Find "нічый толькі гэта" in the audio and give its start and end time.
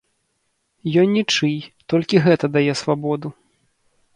1.17-2.45